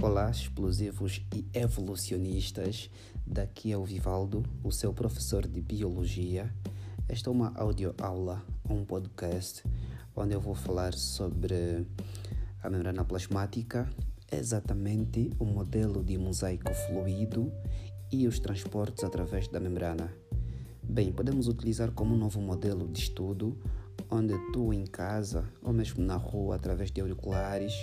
Olá, 0.00 0.30
explosivos 0.30 1.20
e 1.34 1.44
evolucionistas. 1.52 2.88
Daqui 3.26 3.72
é 3.72 3.76
o 3.76 3.84
Vivaldo, 3.84 4.44
o 4.62 4.70
seu 4.70 4.92
professor 4.94 5.44
de 5.44 5.60
biologia. 5.60 6.54
Esta 7.08 7.28
é 7.28 7.32
uma 7.32 7.52
audioaula, 7.56 8.40
um 8.70 8.84
podcast, 8.84 9.64
onde 10.14 10.34
eu 10.34 10.40
vou 10.40 10.54
falar 10.54 10.94
sobre 10.94 11.84
a 12.62 12.70
membrana 12.70 13.04
plasmática, 13.04 13.90
exatamente 14.30 15.32
o 15.36 15.44
modelo 15.44 16.04
de 16.04 16.16
mosaico 16.16 16.72
fluido 16.86 17.52
e 18.12 18.28
os 18.28 18.38
transportes 18.38 19.02
através 19.02 19.48
da 19.48 19.58
membrana. 19.58 20.14
Bem, 20.80 21.10
podemos 21.10 21.48
utilizar 21.48 21.90
como 21.90 22.14
um 22.14 22.18
novo 22.18 22.40
modelo 22.40 22.86
de 22.86 23.00
estudo, 23.00 23.58
onde 24.08 24.32
tu 24.52 24.72
em 24.72 24.86
casa 24.86 25.44
ou 25.60 25.72
mesmo 25.72 26.04
na 26.04 26.16
rua, 26.16 26.54
através 26.54 26.92
de 26.92 27.00
auriculares, 27.00 27.74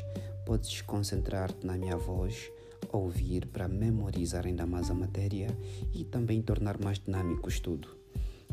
podes 0.46 0.82
concentrar-te 0.82 1.66
na 1.66 1.76
minha 1.76 1.98
voz, 1.98 2.52
ouvir 2.92 3.48
para 3.48 3.68
memorizar 3.68 4.46
ainda 4.46 4.66
mais 4.66 4.92
a 4.92 4.94
matéria 4.94 5.48
e 5.92 6.04
também 6.04 6.42
tornar 6.42 6.80
mais 6.80 7.00
dinâmico 7.00 7.48
o 7.48 7.50
estudo. 7.50 7.88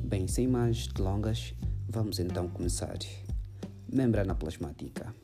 Bem, 0.01 0.27
sem 0.27 0.49
mais 0.49 0.87
delongas, 0.87 1.55
vamos 1.87 2.19
então 2.19 2.49
começar. 2.49 2.97
Membrana 3.87 4.35
plasmática. 4.35 5.15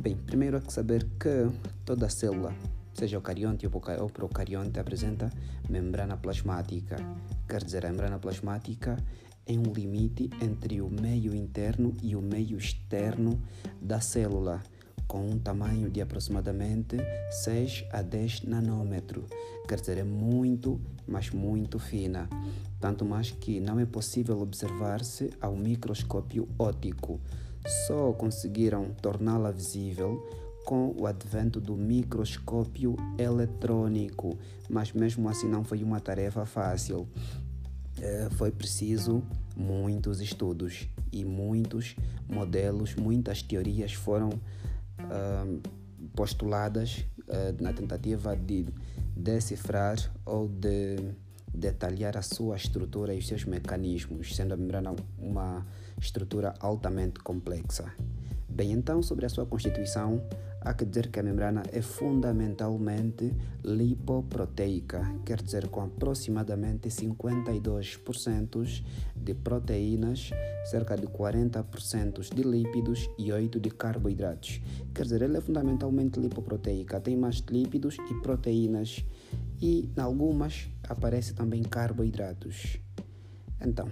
Bem, 0.00 0.16
primeiro 0.16 0.56
há 0.56 0.60
que 0.60 0.72
saber 0.72 1.06
que 1.18 1.48
toda 1.84 2.08
célula, 2.08 2.52
seja 2.92 3.16
eucarionte 3.16 3.66
ou 3.66 4.10
procarionte, 4.10 4.80
apresenta 4.80 5.30
membrana 5.70 6.16
plasmática. 6.16 6.96
Quer 7.48 7.62
dizer, 7.62 7.86
a 7.86 7.90
membrana 7.90 8.18
plasmática 8.18 8.98
é 9.46 9.52
um 9.52 9.72
limite 9.72 10.28
entre 10.42 10.80
o 10.82 10.90
meio 10.90 11.34
interno 11.34 11.94
e 12.02 12.16
o 12.16 12.20
meio 12.20 12.58
externo 12.58 13.40
da 13.80 14.00
célula 14.00 14.60
com 15.06 15.30
um 15.30 15.38
tamanho 15.38 15.90
de 15.90 16.00
aproximadamente 16.00 16.96
6 17.44 17.84
a 17.92 18.02
10 18.02 18.42
nanômetros, 18.42 19.24
quer 19.68 19.80
dizer, 19.80 19.98
é 19.98 20.04
muito, 20.04 20.80
mas 21.06 21.30
muito 21.30 21.78
fina, 21.78 22.28
tanto 22.80 23.04
mais 23.04 23.30
que 23.30 23.60
não 23.60 23.78
é 23.78 23.86
possível 23.86 24.40
observar-se 24.40 25.30
ao 25.40 25.56
microscópio 25.56 26.48
óptico. 26.58 27.20
Só 27.86 28.12
conseguiram 28.12 28.90
torná-la 29.00 29.50
visível 29.50 30.22
com 30.64 30.94
o 30.98 31.06
advento 31.06 31.60
do 31.60 31.76
microscópio 31.76 32.96
eletrônico, 33.18 34.38
mas 34.68 34.92
mesmo 34.92 35.28
assim 35.28 35.48
não 35.48 35.62
foi 35.62 35.82
uma 35.82 36.00
tarefa 36.00 36.44
fácil. 36.46 37.06
É, 38.00 38.28
foi 38.32 38.50
preciso 38.50 39.22
muitos 39.56 40.20
estudos 40.20 40.88
e 41.12 41.24
muitos 41.24 41.94
modelos, 42.28 42.94
muitas 42.96 43.40
teorias 43.42 43.92
foram 43.92 44.30
uh, 45.00 45.60
postuladas 46.14 47.06
uh, 47.28 47.62
na 47.62 47.72
tentativa 47.72 48.36
de 48.36 48.66
decifrar 49.16 49.96
ou 50.24 50.48
de 50.48 50.96
detalhar 51.52 52.16
a 52.16 52.22
sua 52.22 52.56
estrutura 52.56 53.14
e 53.14 53.18
os 53.18 53.28
seus 53.28 53.44
mecanismos, 53.44 54.34
sendo 54.34 54.54
a 54.54 54.56
membrana 54.56 54.94
uma 55.18 55.64
estrutura 56.00 56.54
altamente 56.58 57.20
complexa. 57.20 57.92
Bem, 58.48 58.72
então, 58.72 59.02
sobre 59.02 59.24
a 59.26 59.28
sua 59.28 59.46
constituição, 59.46 60.20
há 60.64 60.72
que 60.72 60.84
dizer 60.84 61.08
que 61.08 61.20
a 61.20 61.22
membrana 61.22 61.62
é 61.72 61.82
fundamentalmente 61.82 63.32
lipoproteica, 63.62 65.14
quer 65.24 65.42
dizer, 65.42 65.68
com 65.68 65.82
aproximadamente 65.82 66.88
52% 66.88 68.82
de 69.14 69.34
proteínas, 69.34 70.30
cerca 70.64 70.96
de 70.96 71.06
40% 71.06 72.34
de 72.34 72.42
lípidos 72.42 73.08
e 73.18 73.28
8% 73.28 73.60
de 73.60 73.70
carboidratos. 73.70 74.60
Quer 74.94 75.02
dizer, 75.02 75.22
ela 75.22 75.36
é 75.38 75.40
fundamentalmente 75.40 76.18
lipoproteica, 76.18 76.98
tem 77.00 77.16
mais 77.16 77.36
lípidos 77.50 77.96
e 78.10 78.14
proteínas, 78.22 79.04
e 79.60 79.90
em 79.96 80.00
algumas 80.00 80.68
aparece 80.88 81.34
também 81.34 81.62
carboidratos. 81.62 82.78
Então, 83.60 83.90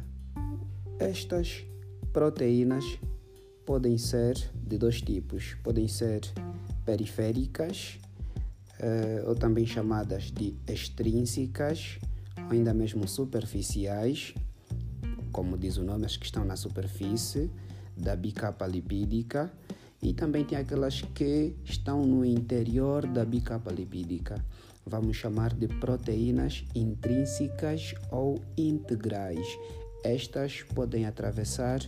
estas 0.99 1.63
proteínas 2.13 2.83
podem 3.65 3.97
ser 3.97 4.35
de 4.55 4.77
dois 4.77 5.01
tipos: 5.01 5.55
podem 5.63 5.87
ser 5.87 6.21
periféricas, 6.85 7.99
uh, 8.79 9.27
ou 9.27 9.35
também 9.35 9.65
chamadas 9.65 10.31
de 10.31 10.55
extrínsecas, 10.67 11.99
ou 12.45 12.51
ainda 12.51 12.73
mesmo 12.73 13.07
superficiais, 13.07 14.33
como 15.31 15.57
diz 15.57 15.77
o 15.77 15.83
nome, 15.83 16.05
as 16.05 16.17
que 16.17 16.25
estão 16.25 16.45
na 16.45 16.55
superfície 16.55 17.51
da 17.95 18.15
bicapa 18.15 18.65
lipídica, 18.65 19.51
e 20.01 20.13
também 20.13 20.45
tem 20.45 20.57
aquelas 20.57 21.01
que 21.01 21.55
estão 21.65 22.05
no 22.05 22.23
interior 22.23 23.05
da 23.05 23.25
bicapa 23.25 23.71
lipídica 23.71 24.43
vamos 24.89 25.17
chamar 25.17 25.53
de 25.53 25.67
proteínas 25.67 26.65
intrínsecas 26.75 27.93
ou 28.11 28.41
integrais. 28.57 29.47
Estas 30.03 30.63
podem 30.63 31.05
atravessar 31.05 31.79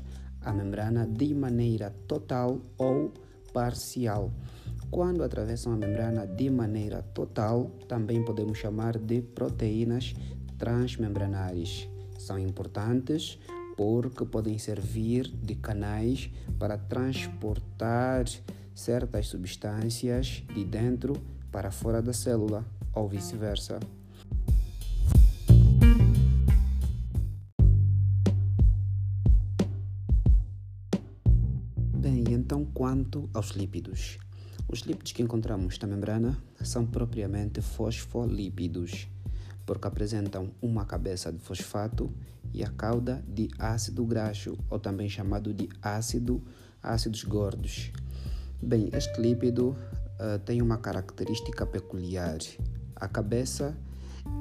a 0.41 0.53
membrana 0.53 1.07
de 1.07 1.33
maneira 1.33 1.89
total 2.07 2.59
ou 2.77 3.11
parcial. 3.53 4.31
Quando 4.89 5.23
atravessam 5.23 5.73
a 5.73 5.77
membrana 5.77 6.27
de 6.27 6.49
maneira 6.49 7.01
total, 7.01 7.71
também 7.87 8.23
podemos 8.23 8.57
chamar 8.57 8.97
de 8.97 9.21
proteínas 9.21 10.13
transmembranares. 10.57 11.87
São 12.19 12.37
importantes 12.37 13.39
porque 13.77 14.25
podem 14.25 14.57
servir 14.57 15.27
de 15.27 15.55
canais 15.55 16.29
para 16.59 16.77
transportar 16.77 18.25
certas 18.75 19.27
substâncias 19.27 20.43
de 20.53 20.63
dentro 20.63 21.13
para 21.51 21.71
fora 21.71 22.01
da 22.01 22.13
célula 22.13 22.65
ou 22.93 23.07
vice-versa. 23.07 23.79
Bem, 31.95 32.23
então 32.29 32.65
quanto 32.65 33.29
aos 33.33 33.51
lípidos? 33.51 34.17
Os 34.67 34.79
lípidos 34.81 35.11
que 35.11 35.21
encontramos 35.21 35.77
na 35.79 35.87
membrana 35.87 36.37
são 36.63 36.85
propriamente 36.85 37.61
fosfolípidos, 37.61 39.07
porque 39.65 39.87
apresentam 39.87 40.49
uma 40.61 40.85
cabeça 40.85 41.31
de 41.31 41.39
fosfato 41.39 42.11
e 42.53 42.63
a 42.63 42.69
cauda 42.69 43.23
de 43.27 43.49
ácido 43.59 44.05
graxo, 44.05 44.57
ou 44.69 44.79
também 44.79 45.09
chamado 45.09 45.53
de 45.53 45.69
ácido, 45.81 46.41
ácidos 46.81 47.23
gordos. 47.23 47.91
Bem, 48.61 48.89
este 48.93 49.19
lípido 49.21 49.69
uh, 49.69 50.39
tem 50.45 50.61
uma 50.61 50.77
característica 50.77 51.65
peculiar 51.65 52.39
a 53.01 53.07
cabeça 53.07 53.75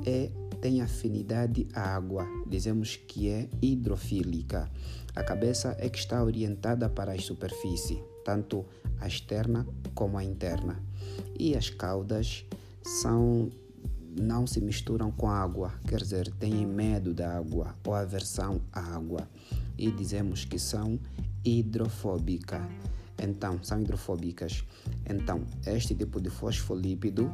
é, 0.04 0.30
tem 0.60 0.82
afinidade 0.82 1.66
à 1.72 1.96
água, 1.96 2.26
dizemos 2.46 2.94
que 2.94 3.30
é 3.30 3.48
hidrofílica. 3.62 4.70
A 5.16 5.24
cabeça 5.24 5.74
é 5.78 5.88
que 5.88 5.98
está 5.98 6.22
orientada 6.22 6.88
para 6.88 7.12
a 7.12 7.18
superfície, 7.18 7.98
tanto 8.22 8.66
a 9.00 9.08
externa 9.08 9.66
como 9.94 10.18
a 10.18 10.22
interna. 10.22 10.78
E 11.38 11.56
as 11.56 11.70
caudas 11.70 12.44
são 12.82 13.50
não 14.20 14.46
se 14.46 14.60
misturam 14.60 15.10
com 15.12 15.28
a 15.28 15.38
água, 15.38 15.72
quer 15.86 16.00
dizer, 16.00 16.28
têm 16.32 16.66
medo 16.66 17.14
da 17.14 17.38
água 17.38 17.76
ou 17.86 17.94
aversão 17.94 18.60
à 18.72 18.80
água. 18.94 19.26
E 19.78 19.90
dizemos 19.90 20.44
que 20.44 20.58
são 20.58 20.98
hidrofóbicas. 21.44 22.60
Então, 23.22 23.62
são 23.62 23.80
hidrofóbicas. 23.80 24.64
Então, 25.08 25.42
este 25.64 25.94
tipo 25.94 26.20
de 26.20 26.28
fosfolípido 26.28 27.32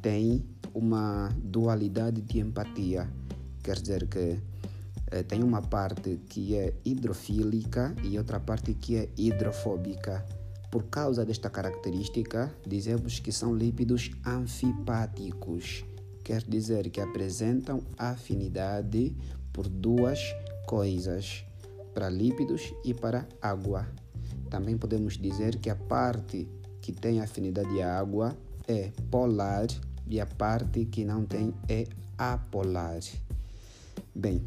tem 0.00 0.44
uma 0.74 1.28
dualidade 1.42 2.20
de 2.20 2.38
empatia, 2.38 3.08
quer 3.62 3.80
dizer 3.80 4.06
que 4.06 4.40
eh, 5.10 5.22
tem 5.22 5.42
uma 5.42 5.60
parte 5.60 6.20
que 6.28 6.54
é 6.54 6.72
hidrofílica 6.84 7.94
e 8.02 8.16
outra 8.16 8.40
parte 8.40 8.72
que 8.72 8.96
é 8.96 9.08
hidrofóbica. 9.16 10.24
Por 10.70 10.84
causa 10.84 11.22
desta 11.24 11.50
característica, 11.50 12.50
dizemos 12.66 13.20
que 13.20 13.30
são 13.30 13.54
lípidos 13.54 14.10
anfipáticos, 14.24 15.84
quer 16.24 16.42
dizer 16.42 16.88
que 16.88 17.00
apresentam 17.00 17.82
afinidade 17.98 19.14
por 19.52 19.68
duas 19.68 20.18
coisas, 20.66 21.44
para 21.92 22.08
lípidos 22.08 22.72
e 22.82 22.94
para 22.94 23.28
água. 23.42 23.86
Também 24.48 24.78
podemos 24.78 25.18
dizer 25.18 25.58
que 25.58 25.68
a 25.68 25.76
parte 25.76 26.48
que 26.80 26.90
tem 26.90 27.20
afinidade 27.20 27.82
à 27.82 27.98
água 27.98 28.34
é 28.66 28.90
polar 29.10 29.66
e 30.06 30.20
a 30.20 30.26
parte 30.26 30.84
que 30.84 31.04
não 31.04 31.24
tem 31.24 31.54
é 31.68 31.86
apolar. 32.18 33.00
Bem, 34.14 34.42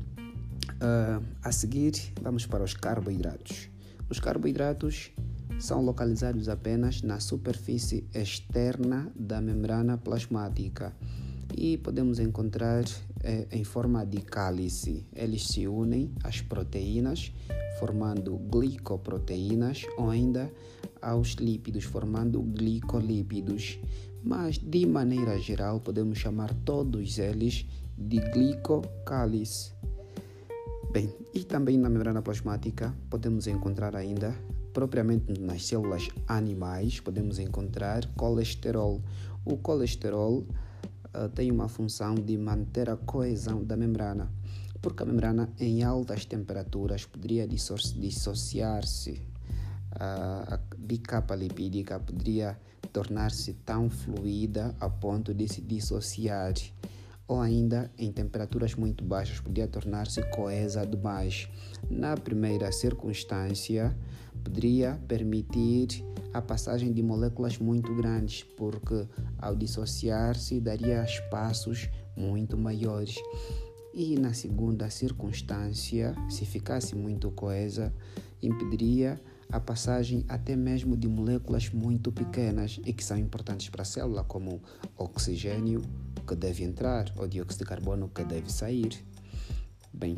uh, 0.81 1.24
a 1.44 1.52
seguir 1.52 1.94
vamos 2.22 2.46
para 2.46 2.63
os 2.63 2.74
carboidratos. 2.74 3.69
Os 4.10 4.19
carboidratos 4.19 5.12
são 5.60 5.81
localizados 5.81 6.50
apenas 6.50 7.02
na 7.02 7.19
superfície 7.19 8.06
externa 8.13 9.12
da 9.16 9.42
membrana 9.42 9.98
plasmática 9.98 10.94
e 11.56 11.78
podemos 11.78 12.19
encontrar 12.19 12.84
eh, 13.25 13.48
em 13.51 13.63
forma 13.63 14.06
de 14.06 14.22
cálice. 14.22 15.04
Eles 15.16 15.48
se 15.48 15.68
unem 15.68 16.13
às 16.24 16.42
proteínas, 16.42 17.33
formando 17.80 18.38
glicoproteínas, 18.38 19.83
ou 19.98 20.12
ainda 20.12 20.51
aos 21.01 21.31
lípidos, 21.33 21.83
formando 21.83 22.39
glicolípidos. 22.42 23.80
Mas, 24.24 24.60
de 24.60 24.86
maneira 24.86 25.39
geral, 25.39 25.80
podemos 25.80 26.19
chamar 26.19 26.54
todos 26.63 27.18
eles 27.18 27.66
de 27.98 28.19
glicocálice. 28.19 29.74
Bem, 30.92 31.12
e 31.33 31.44
também 31.44 31.77
na 31.77 31.89
membrana 31.89 32.22
plasmática 32.22 32.95
podemos 33.10 33.48
encontrar 33.48 33.95
ainda 33.95 34.33
propriamente 34.72 35.39
nas 35.42 35.66
células 35.66 36.10
animais, 36.27 37.00
podemos 37.00 37.39
encontrar 37.39 38.06
colesterol. 38.16 39.01
O 39.44 39.57
colesterol 39.57 40.45
uh, 41.16 41.30
tem 41.30 41.52
uma 41.52 41.68
função 41.68 42.16
de 42.16 42.38
manter 42.38 42.90
a 42.90 42.98
coesão 42.98 43.64
da 43.64 43.78
membrana, 43.78 44.32
porque 44.82 45.04
a 45.04 45.06
membrana 45.06 45.50
em 45.60 45.84
altas 45.84 46.26
temperaturas 46.26 47.06
poderia 47.06 47.48
dissociar-se. 47.48 49.22
Uh, 49.94 50.54
a 50.54 50.60
bicapa 50.78 51.34
lipídica 51.36 52.00
poderia 52.00 52.60
tornar-se 52.92 53.54
tão 53.66 53.90
fluida 53.90 54.76
a 54.80 54.90
ponto 54.90 55.34
de 55.34 55.48
se 55.48 55.62
dissociar 55.62 56.54
ou 57.28 57.42
ainda 57.42 57.92
em 57.98 58.12
temperaturas 58.12 58.76
muito 58.76 59.04
baixas 59.04 59.40
podia 59.40 59.68
tornar-se 59.68 60.22
coesa 60.30 60.86
demais. 60.86 61.50
Na 61.90 62.16
primeira 62.16 62.72
circunstância, 62.72 63.96
poderia 64.46 65.02
permitir 65.08 66.06
a 66.32 66.42
passagem 66.42 66.94
de 66.94 67.02
moléculas 67.02 67.58
muito 67.58 67.94
grandes, 67.96 68.44
porque 68.56 69.08
ao 69.40 69.56
dissociar-se 69.56 70.62
daria 70.62 71.04
espaços 71.04 71.90
muito 72.16 72.56
maiores. 72.56 73.16
E 73.94 74.18
na 74.20 74.34
segunda 74.34 74.90
circunstância, 74.90 76.14
se 76.30 76.46
ficasse 76.46 76.96
muito 76.96 77.32
coesa, 77.32 77.94
impediria 78.42 79.20
a 79.50 79.60
passagem 79.60 80.26
até 80.28 80.56
mesmo 80.56 80.96
de 80.98 81.08
moléculas 81.08 81.70
muito 81.70 82.12
pequenas 82.12 82.80
e 82.86 82.94
que 82.94 83.04
são 83.04 83.18
importantes 83.18 83.70
para 83.70 83.82
a 83.82 83.86
célula, 83.86 84.24
como 84.24 84.62
oxigênio 84.98 85.82
que 86.28 86.36
deve 86.36 86.64
entrar 86.64 87.12
ou 87.18 87.28
dióxido 87.28 87.60
de 87.60 87.66
carbono 87.66 88.10
que 88.10 88.24
deve 88.24 88.52
sair. 88.52 89.04
Bem, 89.94 90.18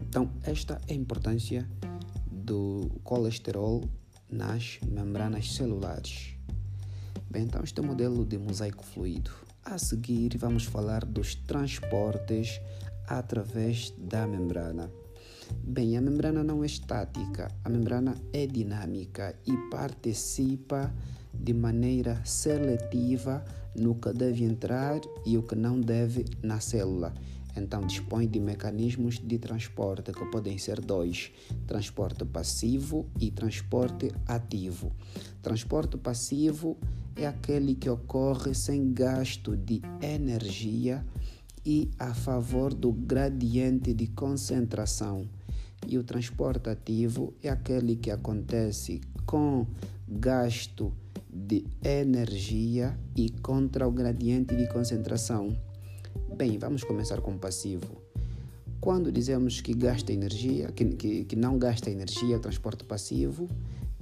então 0.00 0.30
esta 0.44 0.80
é 0.86 0.92
a 0.92 0.96
importância 0.96 1.68
do 2.44 2.90
colesterol 3.02 3.82
nas 4.30 4.78
membranas 4.86 5.54
celulares. 5.54 6.36
Bem, 7.30 7.44
então 7.44 7.62
este 7.64 7.80
é 7.80 7.82
o 7.82 7.86
modelo 7.86 8.24
de 8.24 8.36
mosaico 8.36 8.84
fluido. 8.84 9.30
A 9.64 9.78
seguir 9.78 10.36
vamos 10.36 10.64
falar 10.64 11.04
dos 11.04 11.34
transportes 11.34 12.60
através 13.08 13.92
da 13.96 14.26
membrana. 14.26 14.90
Bem, 15.62 15.96
a 15.96 16.00
membrana 16.00 16.44
não 16.44 16.62
é 16.62 16.66
estática, 16.66 17.50
a 17.64 17.68
membrana 17.68 18.14
é 18.32 18.46
dinâmica 18.46 19.34
e 19.46 19.56
participa 19.70 20.92
de 21.32 21.52
maneira 21.52 22.20
seletiva 22.24 23.44
no 23.74 23.94
que 23.94 24.12
deve 24.12 24.44
entrar 24.44 25.00
e 25.24 25.36
o 25.36 25.42
que 25.42 25.56
não 25.56 25.80
deve 25.80 26.24
na 26.42 26.60
célula. 26.60 27.14
Então, 27.56 27.86
dispõe 27.86 28.26
de 28.26 28.40
mecanismos 28.40 29.18
de 29.18 29.38
transporte 29.38 30.12
que 30.12 30.24
podem 30.26 30.58
ser 30.58 30.80
dois: 30.80 31.30
transporte 31.66 32.24
passivo 32.24 33.06
e 33.20 33.30
transporte 33.30 34.10
ativo. 34.26 34.92
Transporte 35.42 35.96
passivo 35.96 36.76
é 37.16 37.26
aquele 37.26 37.74
que 37.74 37.88
ocorre 37.88 38.54
sem 38.54 38.92
gasto 38.92 39.56
de 39.56 39.80
energia 40.02 41.04
e 41.64 41.90
a 41.98 42.12
favor 42.12 42.74
do 42.74 42.92
gradiente 42.92 43.94
de 43.94 44.08
concentração. 44.08 45.28
E 45.86 45.96
o 45.98 46.04
transporte 46.04 46.68
ativo 46.70 47.34
é 47.42 47.48
aquele 47.48 47.96
que 47.96 48.10
acontece 48.10 49.00
com 49.24 49.66
gasto 50.08 50.92
de 51.32 51.64
energia 51.82 52.98
e 53.16 53.30
contra 53.30 53.86
o 53.86 53.92
gradiente 53.92 54.54
de 54.54 54.68
concentração. 54.68 55.56
Bem, 56.36 56.58
vamos 56.58 56.84
começar 56.84 57.20
com 57.20 57.32
o 57.32 57.38
passivo. 57.38 58.02
Quando 58.80 59.10
dizemos 59.10 59.60
que 59.60 59.72
gasta 59.72 60.12
energia, 60.12 60.70
que, 60.72 60.84
que, 60.84 61.24
que 61.24 61.36
não 61.36 61.58
gasta 61.58 61.90
energia, 61.90 62.38
transporte 62.38 62.84
passivo, 62.84 63.48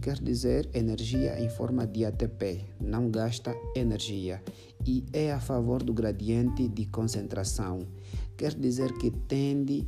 quer 0.01 0.19
dizer 0.19 0.69
energia 0.75 1.41
em 1.41 1.49
forma 1.49 1.87
de 1.87 2.05
ATP, 2.05 2.65
não 2.81 3.11
gasta 3.11 3.55
energia 3.77 4.43
e 4.85 5.05
é 5.13 5.33
a 5.33 5.39
favor 5.39 5.83
do 5.83 5.95
gradiente 5.95 6.67
de 6.69 6.87
concentração. 6.87 7.87
Quer 8.37 8.55
dizer 8.55 8.93
que 8.95 9.11
tende 9.11 9.87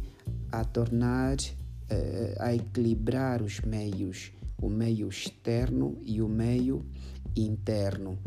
a 0.52 0.64
tornar, 0.64 1.36
eh, 1.90 2.36
a 2.38 2.54
equilibrar 2.54 3.42
os 3.42 3.60
meios, 3.60 4.32
o 4.62 4.68
meio 4.68 5.08
externo 5.08 5.98
e 6.04 6.22
o 6.22 6.28
meio 6.28 6.86
interno. 7.36 8.18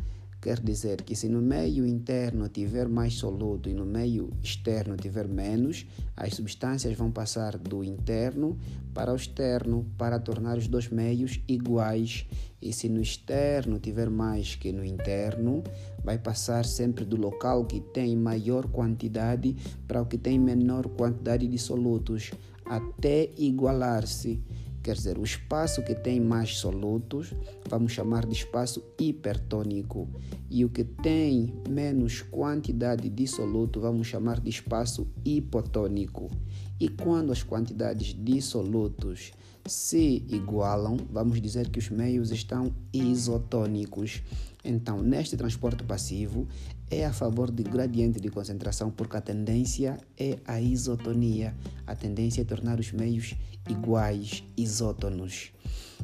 Quer 0.47 0.61
dizer 0.61 1.01
que 1.01 1.13
se 1.13 1.27
no 1.27 1.41
meio 1.41 1.85
interno 1.85 2.47
tiver 2.47 2.87
mais 2.87 3.15
soluto 3.15 3.67
e 3.67 3.73
no 3.73 3.85
meio 3.85 4.31
externo 4.41 4.95
tiver 4.95 5.27
menos, 5.27 5.85
as 6.15 6.35
substâncias 6.35 6.97
vão 6.97 7.11
passar 7.11 7.57
do 7.57 7.83
interno 7.83 8.57
para 8.93 9.11
o 9.11 9.15
externo 9.17 9.85
para 9.97 10.17
tornar 10.17 10.57
os 10.57 10.69
dois 10.69 10.87
meios 10.87 11.41
iguais. 11.49 12.25
E 12.61 12.71
se 12.71 12.87
no 12.87 13.01
externo 13.01 13.77
tiver 13.77 14.09
mais 14.09 14.55
que 14.55 14.71
no 14.71 14.85
interno, 14.85 15.65
vai 16.01 16.17
passar 16.17 16.63
sempre 16.63 17.03
do 17.03 17.17
local 17.17 17.65
que 17.65 17.81
tem 17.81 18.15
maior 18.15 18.67
quantidade 18.67 19.53
para 19.85 20.01
o 20.01 20.05
que 20.05 20.17
tem 20.17 20.39
menor 20.39 20.87
quantidade 20.87 21.45
de 21.45 21.57
solutos, 21.57 22.31
até 22.65 23.31
igualar-se. 23.37 24.39
Quer 24.87 24.93
dizer, 24.93 25.17
o 25.17 25.23
espaço 25.25 25.83
que 25.83 25.93
tem 25.93 26.17
mais 26.17 26.59
solutos 26.59 27.33
vamos 27.69 27.91
chamar 27.91 28.25
de 28.25 28.31
espaço 28.31 28.81
hipertônico 28.97 30.07
e 30.49 30.63
o 30.63 30.69
que 30.69 30.85
tem 30.85 31.53
menos 31.69 32.21
quantidade 32.21 33.09
de 33.09 33.27
soluto 33.27 33.81
vamos 33.81 34.07
chamar 34.07 34.39
de 34.39 34.49
espaço 34.49 35.05
hipotônico. 35.25 36.31
E 36.79 36.87
quando 36.87 37.33
as 37.33 37.43
quantidades 37.43 38.13
de 38.13 38.41
solutos 38.41 39.33
se 39.65 40.25
igualam, 40.29 40.95
vamos 41.11 41.41
dizer 41.41 41.69
que 41.69 41.79
os 41.79 41.89
meios 41.89 42.31
estão 42.31 42.73
isotônicos. 42.93 44.23
Então, 44.67 45.01
neste 45.01 45.37
transporte 45.37 45.85
passivo, 45.85 46.45
é 46.91 47.05
a 47.05 47.13
favor 47.13 47.49
do 47.49 47.63
gradiente 47.63 48.19
de 48.19 48.29
concentração, 48.29 48.91
porque 48.91 49.15
a 49.15 49.21
tendência 49.21 49.97
é 50.19 50.37
a 50.45 50.59
isotonia. 50.59 51.55
A 51.85 51.95
tendência 51.95 52.41
é 52.41 52.43
tornar 52.43 52.77
os 52.77 52.91
meios 52.91 53.33
iguais, 53.69 54.43
isótonos. 54.57 55.53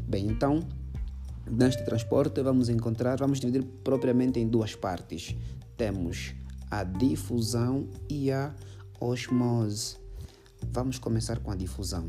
Bem, 0.07 0.27
então, 0.27 0.65
neste 1.45 1.83
transporte 1.83 2.41
vamos 2.41 2.69
encontrar, 2.69 3.19
vamos 3.19 3.41
dividir 3.41 3.65
propriamente 3.83 4.39
em 4.39 4.47
duas 4.47 4.75
partes. 4.75 5.35
Temos 5.75 6.33
a 6.71 6.85
difusão 6.85 7.89
e 8.09 8.31
a 8.31 8.55
osmose. 8.97 9.97
Vamos 10.71 10.97
começar 10.99 11.39
com 11.39 11.51
a 11.51 11.55
difusão. 11.55 12.07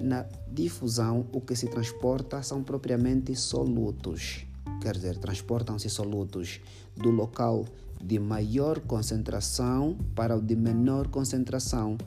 Na 0.00 0.24
difusão, 0.50 1.26
o 1.30 1.42
que 1.42 1.54
se 1.54 1.68
transporta 1.68 2.42
são 2.42 2.62
propriamente 2.62 3.36
solutos, 3.36 4.46
quer 4.80 4.94
dizer, 4.94 5.18
transportam-se 5.18 5.88
solutos 5.88 6.60
do 6.96 7.10
local 7.10 7.64
de 8.02 8.18
maior 8.18 8.80
concentração 8.80 9.96
para 10.14 10.36
o 10.36 10.40
de 10.40 10.54
menor 10.54 11.08
concentração, 11.08 11.98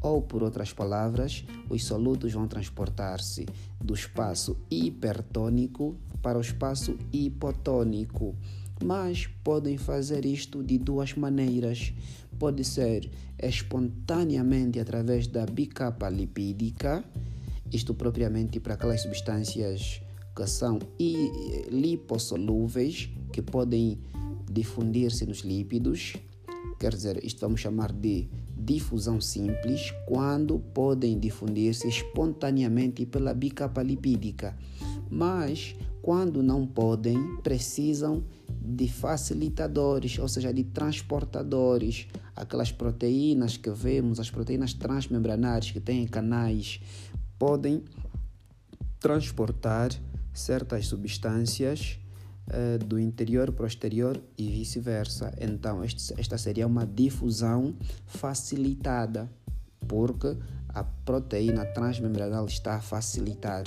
ou 0.00 0.20
por 0.22 0.42
outras 0.42 0.72
palavras, 0.72 1.44
os 1.68 1.84
solutos 1.84 2.32
vão 2.32 2.46
transportar-se 2.46 3.46
do 3.82 3.94
espaço 3.94 4.56
hipertônico 4.70 5.96
para 6.22 6.38
o 6.38 6.40
espaço 6.40 6.96
hipotônico. 7.12 8.34
Mas 8.84 9.26
podem 9.42 9.78
fazer 9.78 10.26
isto 10.26 10.62
de 10.62 10.76
duas 10.76 11.14
maneiras. 11.14 11.94
Pode 12.38 12.62
ser 12.62 13.10
espontaneamente 13.38 14.78
através 14.78 15.26
da 15.26 15.46
bicapa 15.46 16.10
lipídica, 16.10 17.02
isto 17.72 17.94
propriamente 17.94 18.60
para 18.60 18.74
aquelas 18.74 19.00
substâncias 19.00 20.02
que 20.36 20.46
são 20.46 20.78
lipossolúveis, 21.70 23.08
que 23.32 23.40
podem 23.40 23.98
difundir-se 24.52 25.24
nos 25.24 25.38
lípidos, 25.38 26.14
quer 26.78 26.92
dizer, 26.92 27.24
isto 27.24 27.40
vamos 27.40 27.60
chamar 27.60 27.90
de 27.90 28.28
difusão 28.56 29.20
simples, 29.20 29.92
quando 30.06 30.58
podem 30.58 31.18
difundir-se 31.18 31.88
espontaneamente 31.88 33.06
pela 33.06 33.32
bicapa 33.32 33.82
lipídica. 33.82 34.56
mas 35.10 35.74
quando 36.02 36.42
não 36.42 36.66
podem, 36.66 37.36
precisam 37.38 38.24
de 38.60 38.88
facilitadores, 38.88 40.18
ou 40.18 40.28
seja, 40.28 40.52
de 40.52 40.64
transportadores, 40.64 42.06
aquelas 42.34 42.70
proteínas 42.70 43.56
que 43.56 43.70
vemos, 43.70 44.20
as 44.20 44.30
proteínas 44.30 44.72
transmembranares 44.72 45.70
que 45.70 45.80
têm 45.80 46.06
canais, 46.06 46.80
podem 47.38 47.82
transportar 49.00 49.90
certas 50.36 50.86
substâncias 50.86 51.98
uh, 52.48 52.84
do 52.84 52.98
interior 52.98 53.52
para 53.52 53.64
o 53.64 53.66
exterior 53.66 54.20
e 54.36 54.48
vice-versa. 54.50 55.32
Então, 55.40 55.82
este, 55.84 56.18
esta 56.18 56.38
seria 56.38 56.66
uma 56.66 56.86
difusão 56.86 57.74
facilitada, 58.06 59.30
porque 59.86 60.36
a 60.68 60.84
proteína 60.84 61.64
transmembranal 61.64 62.46
está 62.46 62.76
a 62.76 62.80
facilitar. 62.80 63.64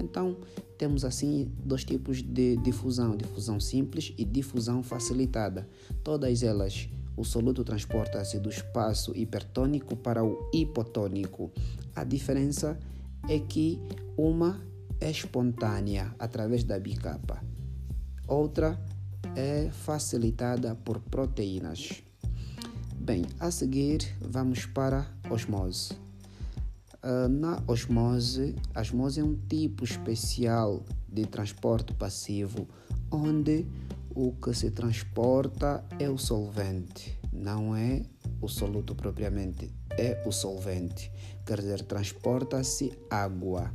Então, 0.00 0.36
temos 0.78 1.04
assim 1.04 1.50
dois 1.64 1.84
tipos 1.84 2.22
de 2.22 2.56
difusão: 2.58 3.16
difusão 3.16 3.60
simples 3.60 4.12
e 4.18 4.24
difusão 4.24 4.82
facilitada. 4.82 5.68
Todas 6.02 6.42
elas, 6.42 6.88
o 7.16 7.24
soluto 7.24 7.62
transporta-se 7.64 8.38
do 8.38 8.48
espaço 8.48 9.16
hipertônico 9.16 9.96
para 9.96 10.24
o 10.24 10.50
hipotônico. 10.52 11.50
A 11.94 12.04
diferença 12.04 12.78
é 13.28 13.38
que 13.38 13.78
uma 14.16 14.60
espontânea 15.10 16.14
através 16.18 16.64
da 16.64 16.78
bicapa, 16.78 17.42
outra 18.26 18.78
é 19.36 19.70
facilitada 19.70 20.74
por 20.74 21.00
proteínas. 21.00 22.02
Bem, 22.94 23.24
a 23.40 23.50
seguir 23.50 24.16
vamos 24.20 24.66
para 24.66 25.06
osmose. 25.30 25.92
Uh, 27.02 27.28
na 27.28 27.62
osmose, 27.66 28.54
a 28.74 28.80
osmose 28.80 29.20
é 29.20 29.24
um 29.24 29.34
tipo 29.34 29.84
especial 29.84 30.84
de 31.08 31.26
transporte 31.26 31.92
passivo 31.94 32.68
onde 33.10 33.66
o 34.14 34.32
que 34.32 34.54
se 34.54 34.70
transporta 34.70 35.84
é 35.98 36.08
o 36.08 36.16
solvente, 36.16 37.18
não 37.32 37.74
é 37.74 38.02
o 38.40 38.48
soluto 38.48 38.94
propriamente, 38.94 39.70
é 39.90 40.22
o 40.26 40.32
solvente. 40.32 41.10
Quer 41.46 41.60
dizer, 41.60 41.82
transporta-se 41.82 42.92
água. 43.10 43.72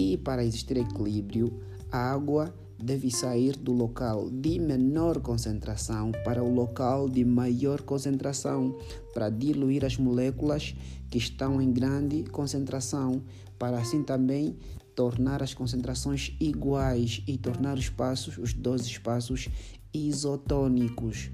E 0.00 0.16
para 0.16 0.44
existir 0.44 0.76
equilíbrio, 0.76 1.52
a 1.90 2.12
água 2.12 2.54
deve 2.80 3.10
sair 3.10 3.56
do 3.56 3.72
local 3.72 4.30
de 4.30 4.56
menor 4.60 5.18
concentração 5.18 6.12
para 6.24 6.40
o 6.40 6.54
local 6.54 7.08
de 7.08 7.24
maior 7.24 7.82
concentração, 7.82 8.78
para 9.12 9.28
diluir 9.28 9.84
as 9.84 9.96
moléculas 9.96 10.76
que 11.10 11.18
estão 11.18 11.60
em 11.60 11.72
grande 11.72 12.22
concentração, 12.30 13.24
para 13.58 13.76
assim 13.76 14.04
também 14.04 14.56
tornar 14.94 15.42
as 15.42 15.52
concentrações 15.52 16.32
iguais 16.38 17.20
e 17.26 17.36
tornar 17.36 17.74
os 17.74 17.80
espaços, 17.80 18.38
os 18.38 18.52
dois 18.52 18.82
espaços 18.82 19.48
isotônicos. 19.92 21.28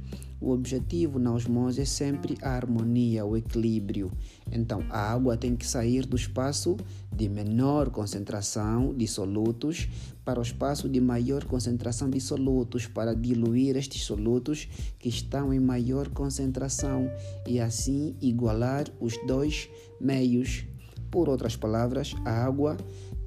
O 0.45 0.51
objetivo 0.51 1.19
na 1.19 1.33
osmose 1.33 1.81
é 1.81 1.87
sempre 1.87 2.37
a 2.43 2.51
harmonia, 2.51 3.25
o 3.25 3.35
equilíbrio. 3.35 4.13
Então, 4.53 4.85
a 4.91 5.11
água 5.11 5.39
tem 5.39 5.57
que 5.57 5.67
sair 5.67 6.05
do 6.05 6.17
espaço 6.17 6.77
de 7.11 7.31
menor 7.31 7.89
concentração 7.89 8.93
de 8.93 9.09
solutos 9.09 9.89
para 10.23 10.39
o 10.39 10.43
espaço 10.43 10.87
de 10.87 11.01
maior 11.01 11.45
concentração 11.45 12.11
de 12.11 12.21
solutos, 12.21 12.87
para 12.87 13.15
diluir 13.15 13.75
estes 13.75 14.03
solutos 14.03 14.69
que 14.99 15.09
estão 15.09 15.51
em 15.51 15.61
maior 15.61 16.11
concentração 16.11 17.11
e 17.49 17.59
assim 17.59 18.15
igualar 18.21 18.85
os 19.01 19.17
dois 19.27 19.71
meios. 19.99 20.67
Por 21.11 21.31
outras 21.31 21.57
palavras, 21.57 22.15
a 22.23 22.45
água 22.45 22.77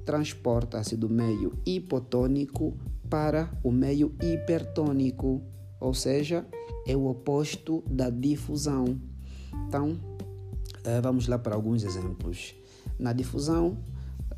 transporta-se 0.06 0.96
do 0.96 1.08
meio 1.08 1.52
hipotônico 1.66 2.78
para 3.10 3.50
o 3.64 3.72
meio 3.72 4.14
hipertônico, 4.22 5.42
ou 5.80 5.94
seja, 5.94 6.46
é 6.86 6.96
o 6.96 7.06
oposto 7.06 7.82
da 7.88 8.10
difusão. 8.10 9.00
Então, 9.66 9.98
eh, 10.84 11.00
vamos 11.00 11.26
lá 11.28 11.38
para 11.38 11.54
alguns 11.54 11.84
exemplos. 11.84 12.54
Na 12.98 13.12
difusão, 13.12 13.78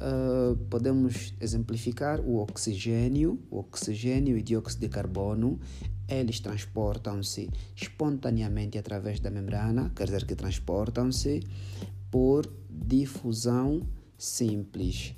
uh, 0.00 0.56
podemos 0.68 1.34
exemplificar 1.40 2.20
o 2.20 2.38
oxigênio, 2.38 3.38
o 3.50 3.58
oxigênio 3.58 4.36
e 4.36 4.42
dióxido 4.42 4.80
de 4.80 4.88
carbono. 4.88 5.58
Eles 6.08 6.40
transportam-se 6.40 7.48
espontaneamente 7.76 8.76
através 8.76 9.20
da 9.20 9.30
membrana, 9.30 9.92
quer 9.94 10.06
dizer 10.06 10.26
que 10.26 10.34
transportam-se 10.34 11.40
por 12.10 12.50
difusão 12.68 13.86
simples. 14.18 15.14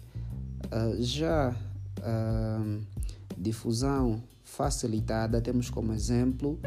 Uh, 0.67 1.03
já 1.03 1.57
uh, 1.99 2.81
difusão 3.37 4.23
facilitada, 4.53 5.41
temos 5.41 5.71
como 5.71 5.95
exemplo 5.95 6.61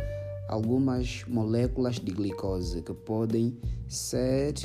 algumas 0.48 1.24
moléculas 1.28 2.00
de 2.00 2.12
glicose 2.12 2.82
que 2.82 2.94
podem 2.94 3.58
ser 3.88 4.56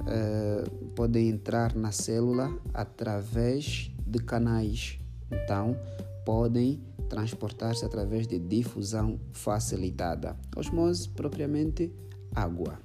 uh, 0.00 0.70
podem 0.94 1.28
entrar 1.28 1.74
na 1.74 1.90
célula 1.90 2.56
através 2.72 3.90
de 4.06 4.20
canais. 4.20 5.00
Então 5.30 5.76
podem 6.24 6.80
transportar-se 7.08 7.84
através 7.84 8.26
de 8.26 8.38
difusão 8.38 9.18
facilitada. 9.32 10.36
Osmose 10.56 11.08
propriamente 11.08 11.92
água 12.34 12.78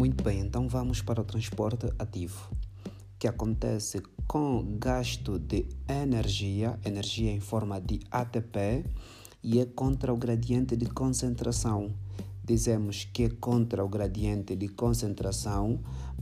Muito 0.00 0.24
bem, 0.24 0.40
então 0.40 0.66
vamos 0.66 1.02
para 1.02 1.20
o 1.20 1.24
transporte 1.24 1.92
ativo 1.98 2.48
que 3.18 3.28
acontece 3.28 4.00
com 4.26 4.78
gasto 4.78 5.38
de 5.38 5.66
energia, 5.86 6.80
energia 6.86 7.30
em 7.30 7.38
forma 7.38 7.78
de 7.78 8.00
ATP, 8.10 8.82
e 9.42 9.60
é 9.60 9.66
contra 9.66 10.10
o 10.10 10.16
gradiente 10.16 10.74
de 10.74 10.86
concentração. 10.86 11.94
Dizemos 12.42 13.10
que 13.12 13.24
é 13.24 13.28
contra 13.28 13.84
o 13.84 13.90
gradiente 13.90 14.56
de 14.56 14.68
concentração 14.68 15.78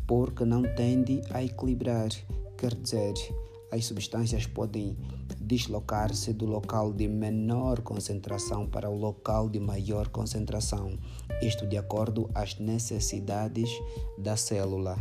porque 0.09 0.45
não 0.45 0.65
tende 0.75 1.23
a 1.31 1.45
equilibrar, 1.45 2.09
quer 2.57 2.75
dizer, 2.75 3.15
as 3.71 3.85
substâncias 3.85 4.45
podem 4.45 4.97
deslocar-se 5.49 6.35
do 6.35 6.45
local 6.45 6.93
de 6.93 7.09
menor 7.09 7.81
concentração 7.81 8.67
para 8.67 8.91
o 8.91 8.97
local 8.97 9.49
de 9.49 9.59
maior 9.59 10.09
concentração, 10.09 10.99
isto 11.41 11.67
de 11.67 11.79
acordo 11.79 12.31
às 12.35 12.59
necessidades 12.59 13.71
da 14.19 14.37
célula. 14.37 14.99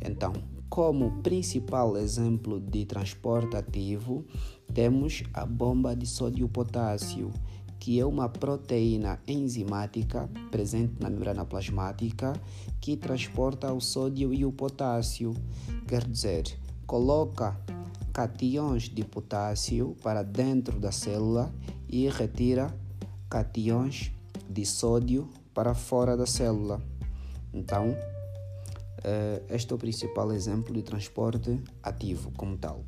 Então, 0.00 0.32
como 0.68 1.22
principal 1.22 1.96
exemplo 1.96 2.60
de 2.60 2.84
transporte 2.84 3.56
ativo, 3.56 4.24
temos 4.74 5.22
a 5.32 5.46
bomba 5.46 5.94
de 5.94 6.04
sódio-potássio, 6.04 7.30
que 7.78 8.00
é 8.00 8.04
uma 8.04 8.28
proteína 8.28 9.20
enzimática 9.28 10.28
presente 10.50 10.94
na 10.98 11.08
membrana 11.08 11.44
plasmática 11.44 12.32
que 12.80 12.96
transporta 12.96 13.72
o 13.72 13.80
sódio 13.80 14.34
e 14.34 14.44
o 14.44 14.50
potássio. 14.50 15.32
Quer 15.86 16.04
dizer, 16.04 16.58
coloca 16.86 17.56
cations 18.16 18.84
de 18.84 19.04
potássio 19.04 19.94
para 20.02 20.22
dentro 20.22 20.80
da 20.80 20.90
célula 20.90 21.52
e 21.86 22.08
retira 22.08 22.74
cations 23.28 24.10
de 24.48 24.64
sódio 24.64 25.28
para 25.52 25.74
fora 25.74 26.16
da 26.16 26.24
célula. 26.24 26.80
Então, 27.52 27.94
Uh, 29.06 29.54
este 29.54 29.70
é 29.70 29.76
o 29.76 29.78
principal 29.78 30.32
exemplo 30.32 30.74
de 30.74 30.82
transporte 30.82 31.62
ativo 31.80 32.32
como 32.32 32.56
tal. 32.56 32.82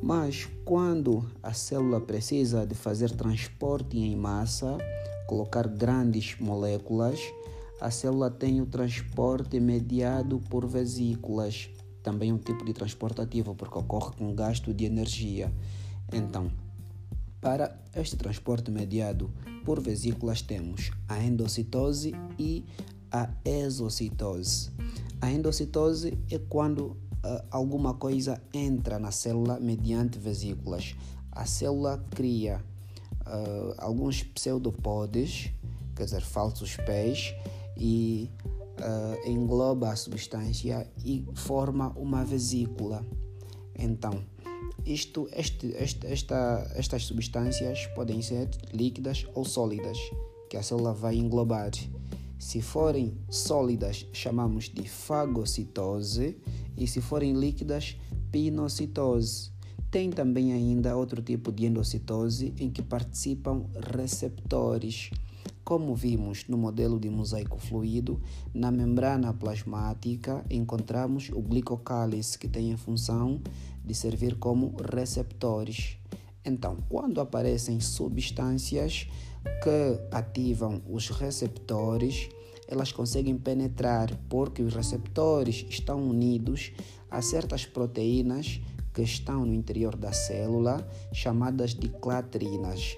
Mas 0.00 0.46
quando 0.64 1.28
a 1.42 1.52
célula 1.52 2.00
precisa 2.00 2.64
de 2.64 2.76
fazer 2.76 3.10
transporte 3.10 3.98
em 3.98 4.14
massa, 4.14 4.78
colocar 5.26 5.66
grandes 5.66 6.38
moléculas, 6.38 7.18
a 7.80 7.90
célula 7.90 8.30
tem 8.30 8.60
o 8.60 8.66
transporte 8.66 9.58
mediado 9.58 10.38
por 10.48 10.68
vesículas, 10.68 11.68
também 12.02 12.32
um 12.32 12.38
tipo 12.38 12.64
de 12.64 12.72
transporte 12.72 13.20
ativo, 13.20 13.54
porque 13.54 13.78
ocorre 13.78 14.14
com 14.16 14.34
gasto 14.34 14.72
de 14.72 14.84
energia. 14.84 15.52
Então, 16.12 16.50
para 17.40 17.78
este 17.94 18.16
transporte 18.16 18.70
mediado 18.70 19.30
por 19.64 19.80
vesículas, 19.80 20.42
temos 20.42 20.90
a 21.08 21.22
endocitose 21.22 22.14
e 22.38 22.64
a 23.10 23.30
exocitose. 23.44 24.70
A 25.20 25.30
endocitose 25.30 26.18
é 26.30 26.38
quando 26.38 26.96
uh, 27.24 27.44
alguma 27.50 27.94
coisa 27.94 28.40
entra 28.52 28.98
na 28.98 29.10
célula 29.10 29.58
mediante 29.58 30.18
vesículas. 30.18 30.94
A 31.32 31.44
célula 31.44 32.04
cria 32.10 32.62
uh, 33.26 33.74
alguns 33.78 34.22
pseudopodes, 34.22 35.50
quer 35.94 36.04
dizer, 36.04 36.22
falsos 36.22 36.76
pés, 36.76 37.34
e 37.76 38.30
uh, 38.80 39.28
engloba 39.28 39.90
a 39.90 39.96
substância 39.96 40.90
e 41.04 41.24
forma 41.34 41.92
uma 41.96 42.24
vesícula. 42.24 43.06
Então, 43.78 44.22
isto, 44.84 45.28
este, 45.32 45.68
este, 45.78 46.06
esta, 46.06 46.70
estas 46.74 47.04
substâncias 47.04 47.86
podem 47.94 48.22
ser 48.22 48.48
líquidas 48.72 49.26
ou 49.34 49.44
sólidas, 49.44 49.98
que 50.48 50.56
a 50.56 50.62
célula 50.62 50.92
vai 50.92 51.16
englobar. 51.16 51.70
Se 52.38 52.62
forem 52.62 53.18
sólidas, 53.28 54.06
chamamos 54.12 54.70
de 54.70 54.88
fagocitose 54.88 56.38
e 56.76 56.86
se 56.86 57.00
forem 57.00 57.34
líquidas, 57.34 57.96
pinocitose. 58.32 59.50
Tem 59.90 60.10
também 60.10 60.52
ainda 60.52 60.96
outro 60.96 61.20
tipo 61.20 61.52
de 61.52 61.66
endocitose 61.66 62.54
em 62.58 62.70
que 62.70 62.80
participam 62.80 63.66
receptores. 63.94 65.10
Como 65.70 65.94
vimos 65.94 66.46
no 66.48 66.58
modelo 66.58 66.98
de 66.98 67.08
mosaico 67.08 67.56
fluido, 67.56 68.20
na 68.52 68.72
membrana 68.72 69.32
plasmática 69.32 70.44
encontramos 70.50 71.30
o 71.32 71.40
glicocálice 71.40 72.36
que 72.36 72.48
tem 72.48 72.72
a 72.72 72.76
função 72.76 73.40
de 73.84 73.94
servir 73.94 74.34
como 74.34 74.74
receptores. 74.92 75.96
Então, 76.44 76.78
quando 76.88 77.20
aparecem 77.20 77.78
substâncias 77.78 79.06
que 79.62 80.00
ativam 80.10 80.82
os 80.90 81.08
receptores, 81.08 82.28
elas 82.66 82.90
conseguem 82.90 83.38
penetrar 83.38 84.10
porque 84.28 84.62
os 84.62 84.74
receptores 84.74 85.64
estão 85.70 86.02
unidos 86.02 86.72
a 87.08 87.22
certas 87.22 87.64
proteínas 87.64 88.60
que 88.92 89.02
estão 89.02 89.46
no 89.46 89.54
interior 89.54 89.94
da 89.94 90.12
célula, 90.12 90.84
chamadas 91.12 91.76
de 91.76 91.88
clatrinas. 91.88 92.96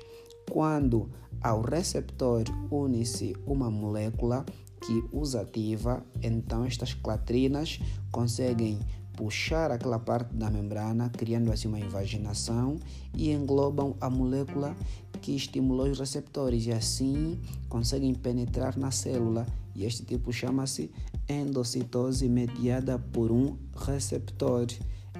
Quando 0.53 1.09
ao 1.41 1.63
receptor 1.63 2.45
une-se 2.71 3.35
uma 3.47 3.71
molécula 3.71 4.45
que 4.83 5.03
os 5.11 5.35
ativa, 5.35 6.05
então 6.23 6.67
estas 6.67 6.93
clatrinas 6.93 7.81
conseguem 8.11 8.79
puxar 9.17 9.71
aquela 9.71 9.99
parte 9.99 10.35
da 10.35 10.51
membrana, 10.51 11.09
criando 11.09 11.51
assim 11.51 11.69
uma 11.69 11.81
invaginação 11.81 12.79
e 13.17 13.33
englobam 13.33 13.97
a 13.99 14.11
molécula 14.11 14.77
que 15.23 15.35
estimulou 15.35 15.87
os 15.87 15.99
receptores 15.99 16.67
e 16.67 16.73
assim 16.73 17.41
conseguem 17.71 18.13
penetrar 18.13 18.77
na 18.77 18.91
célula. 18.91 19.47
E 19.75 19.87
este 19.87 20.05
tipo 20.05 20.31
chama-se 20.35 20.91
endocitose 21.31 22.29
mediada 22.29 22.99
por 22.99 23.33
um 23.33 23.57
receptor. 23.75 24.67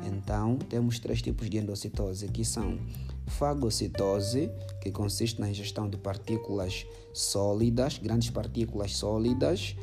Então, 0.05 0.59
temos 0.69 0.99
três 0.99 1.23
tipos 1.23 1.49
de 1.49 1.57
endocitose, 1.57 2.29
que 2.29 2.45
são 2.45 2.79
fagocitose, 3.39 4.51
que 4.81 4.91
consiste 4.91 5.41
na 5.41 5.51
ingestão 5.51 5.89
de 5.89 5.97
partículas 5.97 6.87
sólidas, 7.13 7.99
grandes 7.99 8.31
partículas 8.31 8.97
sólidas. 8.97 9.77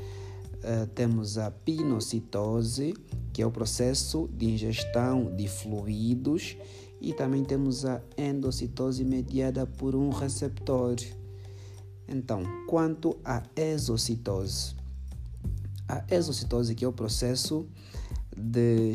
Uh, 0.58 0.88
temos 0.88 1.38
a 1.38 1.52
pinocitose, 1.52 2.94
que 3.32 3.42
é 3.42 3.46
o 3.46 3.52
processo 3.52 4.30
de 4.34 4.48
ingestão 4.48 5.36
de 5.36 5.48
fluidos, 5.48 6.58
e 7.02 7.14
também 7.14 7.44
temos 7.44 7.86
a 7.86 8.02
endocitose 8.18 9.04
mediada 9.06 9.66
por 9.66 9.96
um 9.96 10.10
receptor. 10.10 10.98
Então, 12.08 12.44
quanto 12.68 13.18
à 13.24 13.44
exocitose, 13.56 14.76
a 15.88 16.04
exocitose 16.10 16.76
que 16.76 16.84
é 16.84 16.88
o 16.88 16.94
processo 16.94 17.66
de 18.36 18.92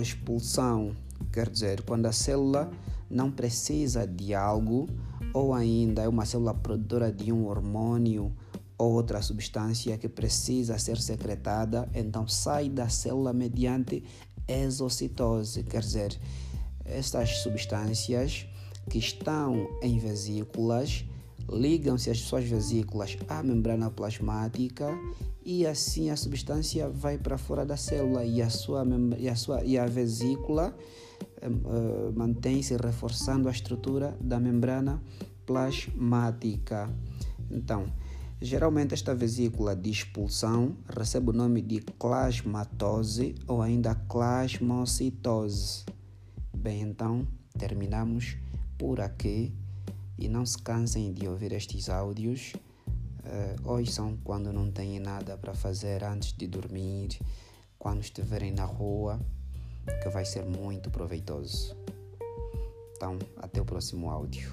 expulsão, 0.00 0.94
quer 1.32 1.48
dizer, 1.48 1.82
quando 1.82 2.06
a 2.06 2.12
célula 2.12 2.70
não 3.12 3.30
precisa 3.30 4.06
de 4.06 4.34
algo 4.34 4.88
ou 5.34 5.52
ainda 5.54 6.02
é 6.02 6.08
uma 6.08 6.24
célula 6.24 6.54
produtora 6.54 7.12
de 7.12 7.30
um 7.30 7.46
hormônio 7.46 8.34
ou 8.78 8.92
outra 8.92 9.22
substância 9.22 9.96
que 9.96 10.08
precisa 10.08 10.78
ser 10.78 10.98
secretada, 10.98 11.88
então 11.94 12.26
sai 12.26 12.68
da 12.68 12.88
célula 12.88 13.32
mediante 13.32 14.02
exocitose, 14.48 15.62
quer 15.62 15.82
dizer, 15.82 16.18
estas 16.84 17.42
substâncias 17.42 18.46
que 18.90 18.98
estão 18.98 19.68
em 19.82 19.98
vesículas 19.98 21.04
ligam-se 21.48 22.10
as 22.10 22.18
suas 22.20 22.44
vesículas 22.44 23.16
à 23.28 23.42
membrana 23.42 23.90
plasmática 23.90 24.88
e 25.44 25.66
assim 25.66 26.10
a 26.10 26.16
substância 26.16 26.88
vai 26.88 27.18
para 27.18 27.36
fora 27.36 27.64
da 27.64 27.76
célula 27.76 28.24
e 28.24 28.40
a 28.40 28.50
sua 28.50 28.84
e 29.18 29.28
a 29.28 29.36
sua 29.36 29.64
e 29.64 29.78
a 29.78 29.86
vesícula 29.86 30.74
mantém-se 32.14 32.76
reforçando 32.76 33.48
a 33.48 33.52
estrutura 33.52 34.16
da 34.20 34.38
membrana 34.38 35.02
plasmática. 35.46 36.90
Então, 37.50 37.92
geralmente 38.40 38.94
esta 38.94 39.14
vesícula 39.14 39.76
de 39.76 39.90
expulsão 39.90 40.76
recebe 40.88 41.30
o 41.30 41.32
nome 41.32 41.62
de 41.62 41.80
plasmatose 41.80 43.34
ou 43.46 43.62
ainda 43.62 43.94
plasmocitose. 43.94 45.84
Bem, 46.56 46.82
então 46.82 47.26
terminamos 47.58 48.36
por 48.78 49.00
aqui 49.00 49.52
e 50.18 50.28
não 50.28 50.46
se 50.46 50.58
cansem 50.58 51.12
de 51.12 51.26
ouvir 51.28 51.52
estes 51.52 51.88
áudios. 51.88 52.52
Uh, 53.24 53.68
ouçam 53.68 54.18
quando 54.24 54.52
não 54.52 54.70
têm 54.70 54.98
nada 54.98 55.36
para 55.36 55.54
fazer 55.54 56.02
antes 56.02 56.32
de 56.32 56.46
dormir, 56.48 57.20
quando 57.78 58.00
estiverem 58.00 58.50
na 58.50 58.64
rua, 58.64 59.20
que 60.02 60.08
vai 60.08 60.24
ser 60.24 60.44
muito 60.44 60.90
proveitoso. 60.90 61.76
Então, 62.96 63.18
até 63.36 63.60
o 63.60 63.64
próximo 63.64 64.10
áudio. 64.10 64.50